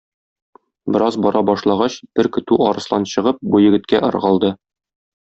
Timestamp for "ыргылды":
4.09-4.51